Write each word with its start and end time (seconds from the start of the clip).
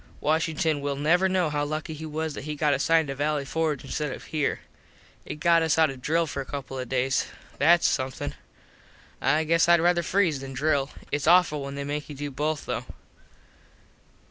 Washington 0.19 0.81
will 0.81 0.95
never 0.95 1.29
know 1.29 1.51
how 1.51 1.63
lucky 1.63 1.93
he 1.93 2.07
was 2.07 2.33
that 2.33 2.45
he 2.45 2.55
got 2.55 2.73
assigned 2.73 3.07
to 3.09 3.13
valley 3.13 3.45
Forge 3.45 3.83
instead 3.83 4.11
of 4.11 4.23
here. 4.23 4.61
It 5.27 5.35
got 5.35 5.61
us 5.61 5.77
out 5.77 5.91
of 5.91 6.01
drill 6.01 6.25
for 6.25 6.41
a 6.41 6.45
couple 6.45 6.79
of 6.79 6.89
days. 6.89 7.27
Thats 7.59 7.87
somethin. 7.87 8.33
I 9.21 9.43
guess 9.43 9.67
Id 9.69 9.79
rather 9.79 10.01
freeze 10.01 10.39
than 10.39 10.53
drill. 10.53 10.89
Its 11.11 11.27
awful 11.27 11.61
when 11.61 11.75
they 11.75 11.83
make 11.83 12.09
you 12.09 12.15
do 12.15 12.31
both 12.31 12.65
though. 12.65 12.85